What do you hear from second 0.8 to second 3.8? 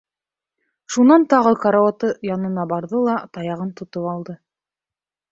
Шунан тағы карауаты янына барҙы ла таяғын